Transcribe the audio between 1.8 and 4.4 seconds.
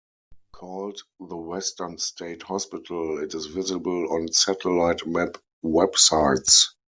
State Hospital, it is visible on